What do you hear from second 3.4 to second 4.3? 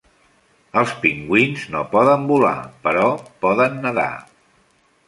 poden nadar